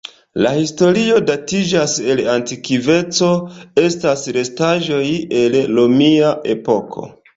[0.43, 3.29] La historio datiĝas el antikveco,
[3.85, 5.05] estas restaĵoj
[5.43, 7.07] el romia epoko.